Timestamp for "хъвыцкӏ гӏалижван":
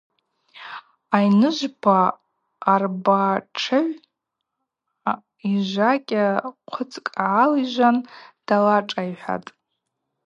6.71-7.97